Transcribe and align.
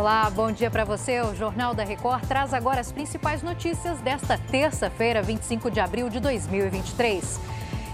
Olá, 0.00 0.30
bom 0.30 0.50
dia 0.50 0.70
para 0.70 0.82
você. 0.82 1.20
O 1.20 1.34
Jornal 1.34 1.74
da 1.74 1.84
Record 1.84 2.24
traz 2.26 2.54
agora 2.54 2.80
as 2.80 2.90
principais 2.90 3.42
notícias 3.42 4.00
desta 4.00 4.38
terça-feira, 4.38 5.20
25 5.20 5.70
de 5.70 5.78
abril 5.78 6.08
de 6.08 6.18
2023. 6.18 7.38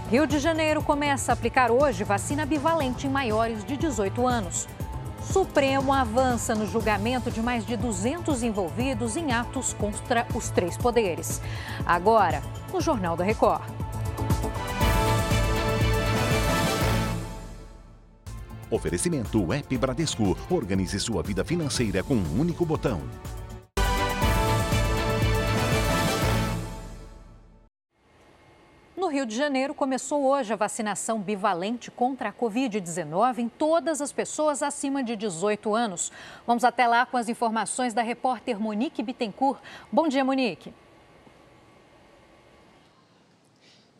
Rio 0.09 0.25
de 0.25 0.39
Janeiro 0.39 0.81
começa 0.81 1.29
a 1.29 1.33
aplicar 1.33 1.69
hoje 1.69 2.05
vacina 2.05 2.45
bivalente 2.45 3.05
em 3.05 3.09
maiores 3.09 3.61
de 3.65 3.75
18 3.75 4.25
anos. 4.25 4.69
Supremo 5.21 5.91
avança 5.91 6.55
no 6.55 6.65
julgamento 6.65 7.29
de 7.29 7.41
mais 7.41 7.65
de 7.65 7.75
200 7.75 8.41
envolvidos 8.41 9.17
em 9.17 9.33
atos 9.33 9.73
contra 9.73 10.25
os 10.33 10.49
três 10.49 10.77
poderes. 10.77 11.41
Agora, 11.85 12.41
no 12.71 12.79
Jornal 12.79 13.17
da 13.17 13.25
Record. 13.25 13.76
Oferecimento 18.69 19.53
App 19.53 19.77
Bradesco. 19.77 20.37
Organize 20.49 20.99
sua 20.99 21.23
vida 21.23 21.43
financeira 21.43 22.03
com 22.03 22.15
um 22.15 22.39
único 22.39 22.65
botão. 22.65 23.01
No 28.97 29.07
Rio 29.07 29.25
de 29.25 29.35
Janeiro, 29.37 29.73
começou 29.73 30.25
hoje 30.25 30.51
a 30.51 30.57
vacinação 30.57 31.21
bivalente 31.21 31.89
contra 31.89 32.27
a 32.27 32.33
Covid-19 32.33 33.37
em 33.37 33.47
todas 33.47 34.01
as 34.01 34.11
pessoas 34.11 34.61
acima 34.61 35.01
de 35.01 35.15
18 35.15 35.73
anos. 35.73 36.11
Vamos 36.45 36.65
até 36.65 36.85
lá 36.85 37.05
com 37.05 37.15
as 37.15 37.29
informações 37.29 37.93
da 37.93 38.01
repórter 38.01 38.59
Monique 38.59 39.01
Bittencourt. 39.01 39.61
Bom 39.89 40.09
dia, 40.09 40.25
Monique. 40.25 40.73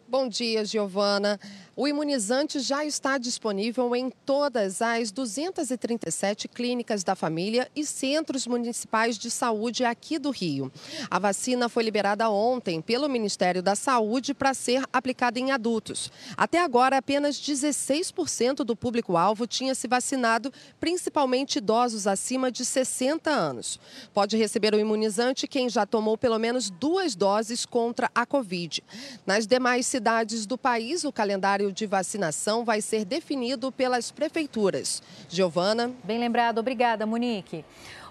Bom 0.10 0.30
dia, 0.30 0.64
Giovana. 0.64 1.38
O 1.76 1.88
imunizante 1.88 2.60
já 2.60 2.84
está 2.84 3.20
disponível 3.20 3.96
em 3.96 4.10
todas 4.26 4.82
as 4.82 5.12
237 5.12 6.48
clínicas 6.48 7.04
da 7.04 7.14
família 7.14 7.70
e 7.76 7.86
centros 7.86 8.48
municipais 8.48 9.16
de 9.16 9.30
saúde 9.30 9.86
aqui 9.86 10.18
do 10.18 10.31
Rio. 10.31 10.72
A 11.12 11.20
vacina 11.20 11.70
foi 11.70 11.84
liberada 11.84 12.28
ontem 12.31 12.81
pelo 12.81 13.08
Ministério 13.08 13.62
da 13.62 13.76
Saúde 13.76 14.34
para 14.34 14.56
ser 14.56 14.81
aplicada 14.92 15.40
em 15.40 15.52
adultos. 15.52 16.12
Até 16.36 16.58
agora, 16.58 16.98
apenas 16.98 17.36
16% 17.36 18.64
do 18.64 18.76
público-alvo 18.76 19.46
tinha 19.46 19.76
se 19.76 19.88
vacinado, 19.88 20.52
principalmente 20.80 21.58
idosos 21.58 22.08
acima 22.08 22.52
de 22.52 22.66
60 22.66 23.30
anos. 23.30 23.80
Pode 24.16 24.36
receber 24.36 24.74
o 24.74 24.80
imunizante 24.80 25.48
quem 25.48 25.70
já 25.70 25.86
tomou 25.86 26.18
pelo 26.18 26.40
menos 26.40 26.72
duas 26.72 27.14
doses 27.14 27.68
contra 27.68 28.09
a 28.16 28.26
Covid. 28.26 28.84
Nas 29.28 29.46
demais 29.46 29.86
cidades 29.98 30.45
do 30.45 30.59
país, 30.59 31.03
o 31.03 31.12
calendário 31.12 31.72
de 31.72 31.88
vacinação 31.88 32.64
vai 32.64 32.81
ser 32.81 33.03
definido 33.03 33.72
pelas 33.72 34.12
prefeituras. 34.12 35.02
Giovana. 35.28 35.92
Bem 36.03 36.20
lembrado, 36.20 36.59
obrigada, 36.59 37.03
Monique. 37.03 37.66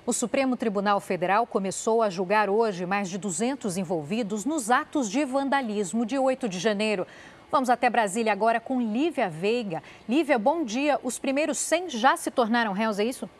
O 0.04 0.12
Supremo 0.12 0.56
Tribunal 0.56 0.98
Federal 0.98 1.46
começou 1.46 2.02
a 2.02 2.10
julgar 2.10 2.50
hoje 2.50 2.84
mais 2.84 3.08
de 3.08 3.18
200 3.18 3.76
envolvidos 3.76 4.44
nos 4.44 4.68
atos 4.68 5.08
de 5.08 5.24
vandalismo 5.24 6.04
de 6.04 6.18
8 6.18 6.48
de 6.48 6.58
janeiro. 6.58 7.06
Vamos 7.52 7.70
até 7.70 7.88
Brasília 7.88 8.32
agora 8.32 8.58
com 8.58 8.80
Lívia 8.80 9.30
Veiga. 9.30 9.80
Lívia, 10.08 10.40
bom 10.40 10.64
dia. 10.64 10.98
Os 11.04 11.20
primeiros 11.20 11.56
100 11.58 11.90
já 11.90 12.16
se 12.16 12.32
tornaram 12.32 12.72
réus, 12.72 12.98
é 12.98 13.04
isso? 13.04 13.30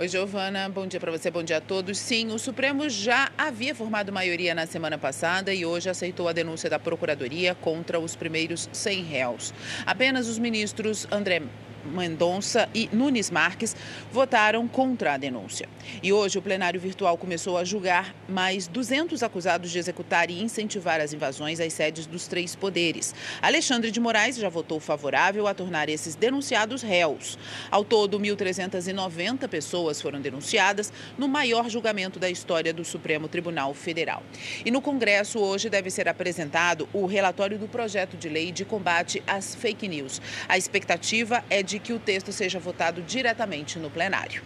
Oi, 0.00 0.06
Giovana. 0.06 0.68
Bom 0.68 0.86
dia 0.86 1.00
para 1.00 1.10
você, 1.10 1.28
bom 1.28 1.42
dia 1.42 1.56
a 1.56 1.60
todos. 1.60 1.98
Sim, 1.98 2.30
o 2.30 2.38
Supremo 2.38 2.88
já 2.88 3.32
havia 3.36 3.74
formado 3.74 4.12
maioria 4.12 4.54
na 4.54 4.64
semana 4.64 4.96
passada 4.96 5.52
e 5.52 5.66
hoje 5.66 5.90
aceitou 5.90 6.28
a 6.28 6.32
denúncia 6.32 6.70
da 6.70 6.78
Procuradoria 6.78 7.52
contra 7.56 7.98
os 7.98 8.14
primeiros 8.14 8.68
100 8.72 9.02
réus. 9.02 9.52
Apenas 9.84 10.28
os 10.28 10.38
ministros 10.38 11.04
André 11.10 11.42
Mendonça 11.84 12.68
e 12.74 12.88
Nunes 12.92 13.30
Marques 13.30 13.74
votaram 14.12 14.66
contra 14.66 15.14
a 15.14 15.16
denúncia. 15.16 15.68
E 16.02 16.12
hoje 16.12 16.38
o 16.38 16.42
plenário 16.42 16.80
virtual 16.80 17.16
começou 17.16 17.56
a 17.56 17.64
julgar 17.64 18.14
mais 18.28 18.66
200 18.66 19.22
acusados 19.22 19.70
de 19.70 19.78
executar 19.78 20.30
e 20.30 20.42
incentivar 20.42 21.00
as 21.00 21.12
invasões 21.12 21.60
às 21.60 21.72
sedes 21.72 22.06
dos 22.06 22.26
três 22.26 22.54
poderes. 22.54 23.14
Alexandre 23.40 23.90
de 23.90 24.00
Moraes 24.00 24.36
já 24.36 24.48
votou 24.48 24.80
favorável 24.80 25.46
a 25.46 25.54
tornar 25.54 25.88
esses 25.88 26.14
denunciados 26.14 26.82
réus. 26.82 27.38
Ao 27.70 27.84
todo, 27.84 28.18
1.390 28.18 29.48
pessoas 29.48 30.00
foram 30.00 30.20
denunciadas 30.20 30.92
no 31.16 31.28
maior 31.28 31.68
julgamento 31.68 32.18
da 32.18 32.28
história 32.28 32.72
do 32.72 32.84
Supremo 32.84 33.28
Tribunal 33.28 33.74
Federal. 33.74 34.22
E 34.64 34.70
no 34.70 34.80
Congresso 34.80 35.38
hoje 35.38 35.70
deve 35.70 35.90
ser 35.90 36.08
apresentado 36.08 36.88
o 36.92 37.06
relatório 37.06 37.58
do 37.58 37.68
projeto 37.68 38.16
de 38.16 38.28
lei 38.28 38.52
de 38.52 38.64
combate 38.64 39.22
às 39.26 39.54
fake 39.54 39.88
news. 39.88 40.20
A 40.48 40.58
expectativa 40.58 41.44
é 41.48 41.62
de 41.62 41.77
que 41.78 41.92
o 41.92 41.98
texto 41.98 42.32
seja 42.32 42.58
votado 42.58 43.02
diretamente 43.02 43.78
no 43.78 43.90
plenário. 43.90 44.42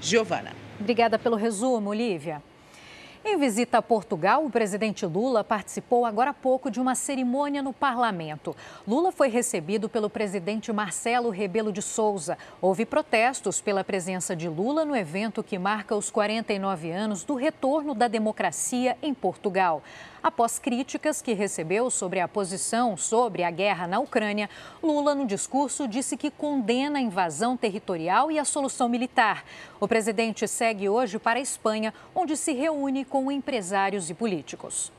Giovana. 0.00 0.52
Obrigada 0.78 1.18
pelo 1.18 1.36
resumo, 1.36 1.92
Lívia. 1.92 2.42
Em 3.22 3.36
visita 3.36 3.76
a 3.76 3.82
Portugal, 3.82 4.46
o 4.46 4.50
presidente 4.50 5.04
Lula 5.04 5.44
participou 5.44 6.06
agora 6.06 6.30
há 6.30 6.34
pouco 6.34 6.70
de 6.70 6.80
uma 6.80 6.94
cerimônia 6.94 7.62
no 7.62 7.70
parlamento. 7.70 8.56
Lula 8.88 9.12
foi 9.12 9.28
recebido 9.28 9.90
pelo 9.90 10.08
presidente 10.08 10.72
Marcelo 10.72 11.28
Rebelo 11.28 11.70
de 11.70 11.82
Souza. 11.82 12.38
Houve 12.62 12.86
protestos 12.86 13.60
pela 13.60 13.84
presença 13.84 14.34
de 14.34 14.48
Lula 14.48 14.86
no 14.86 14.96
evento 14.96 15.42
que 15.42 15.58
marca 15.58 15.94
os 15.94 16.08
49 16.08 16.90
anos 16.90 17.22
do 17.22 17.34
retorno 17.34 17.94
da 17.94 18.08
democracia 18.08 18.96
em 19.02 19.12
Portugal. 19.12 19.82
Após 20.22 20.58
críticas 20.58 21.22
que 21.22 21.32
recebeu 21.32 21.90
sobre 21.90 22.20
a 22.20 22.28
posição 22.28 22.94
sobre 22.94 23.42
a 23.42 23.50
guerra 23.50 23.86
na 23.86 23.98
Ucrânia, 24.00 24.50
Lula, 24.82 25.14
no 25.14 25.26
discurso, 25.26 25.88
disse 25.88 26.14
que 26.14 26.30
condena 26.30 26.98
a 26.98 27.02
invasão 27.02 27.56
territorial 27.56 28.30
e 28.30 28.38
a 28.38 28.44
solução 28.44 28.86
militar. 28.86 29.42
O 29.80 29.88
presidente 29.88 30.46
segue 30.46 30.90
hoje 30.90 31.18
para 31.18 31.38
a 31.38 31.42
Espanha, 31.42 31.94
onde 32.14 32.36
se 32.36 32.52
reúne 32.52 33.02
com 33.02 33.32
empresários 33.32 34.10
e 34.10 34.14
políticos. 34.14 34.92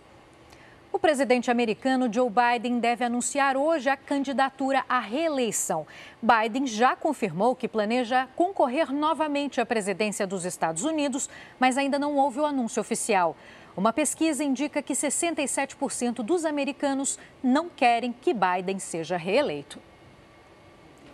O 0.93 0.99
presidente 0.99 1.49
americano 1.49 2.11
Joe 2.11 2.29
Biden 2.29 2.79
deve 2.79 3.05
anunciar 3.05 3.55
hoje 3.55 3.89
a 3.89 3.95
candidatura 3.95 4.83
à 4.89 4.99
reeleição. 4.99 5.87
Biden 6.21 6.67
já 6.67 6.97
confirmou 6.97 7.55
que 7.55 7.65
planeja 7.65 8.27
concorrer 8.35 8.91
novamente 8.91 9.61
à 9.61 9.65
presidência 9.65 10.27
dos 10.27 10.43
Estados 10.43 10.83
Unidos, 10.83 11.29
mas 11.57 11.77
ainda 11.77 11.97
não 11.97 12.17
houve 12.17 12.41
o 12.41 12.45
anúncio 12.45 12.81
oficial. 12.81 13.37
Uma 13.75 13.93
pesquisa 13.93 14.43
indica 14.43 14.81
que 14.81 14.93
67% 14.93 16.15
dos 16.23 16.43
americanos 16.45 17.17
não 17.41 17.69
querem 17.69 18.11
que 18.11 18.33
Biden 18.33 18.79
seja 18.79 19.17
reeleito. 19.17 19.79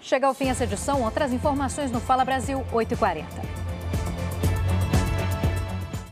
Chega 0.01 0.27
ao 0.27 0.33
fim 0.33 0.49
essa 0.49 0.63
edição. 0.63 1.03
Outras 1.03 1.33
informações 1.33 1.91
no 1.91 1.99
Fala 1.99 2.23
Brasil 2.23 2.63
8h40. 2.71 3.66